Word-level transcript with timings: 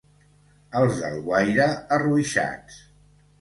Els 0.79 1.01
d'Alguaire, 1.01 1.67
arruixats. 1.99 2.81